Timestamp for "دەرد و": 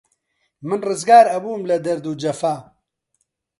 1.85-2.13